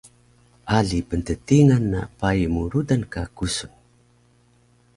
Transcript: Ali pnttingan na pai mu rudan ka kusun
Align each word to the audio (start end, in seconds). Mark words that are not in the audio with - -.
Ali 0.77 0.99
pnttingan 1.09 1.83
na 1.93 2.01
pai 2.19 2.41
mu 2.53 2.61
rudan 2.71 3.03
ka 3.13 3.23
kusun 3.37 3.73